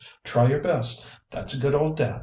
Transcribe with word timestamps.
Try 0.23 0.47
your 0.47 0.61
best, 0.61 1.05
that's 1.29 1.53
a 1.53 1.61
good 1.61 1.75
old 1.75 1.95
dad! 1.97 2.19